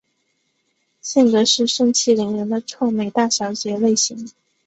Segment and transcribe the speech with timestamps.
[0.99, 4.27] 性格是盛气凌人的臭美大小姐类型。